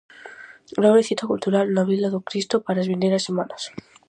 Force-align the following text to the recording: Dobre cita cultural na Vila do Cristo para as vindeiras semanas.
Dobre 0.83 1.01
cita 1.09 1.29
cultural 1.31 1.65
na 1.69 1.87
Vila 1.91 2.09
do 2.11 2.21
Cristo 2.27 2.55
para 2.65 2.79
as 2.81 2.89
vindeiras 2.91 3.25
semanas. 3.27 3.61